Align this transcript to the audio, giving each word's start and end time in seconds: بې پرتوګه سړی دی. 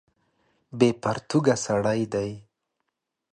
بې 0.77 0.89
پرتوګه 1.01 1.55
سړی 1.65 2.01
دی. 2.13 2.31